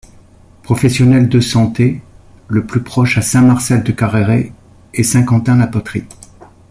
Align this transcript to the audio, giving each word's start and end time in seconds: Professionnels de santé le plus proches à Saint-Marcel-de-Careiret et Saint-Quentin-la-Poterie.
Professionnels 0.63 1.29
de 1.29 1.39
santé 1.39 2.01
le 2.47 2.65
plus 2.65 2.81
proches 2.81 3.19
à 3.19 3.21
Saint-Marcel-de-Careiret 3.21 4.51
et 4.95 5.03
Saint-Quentin-la-Poterie. 5.03 6.07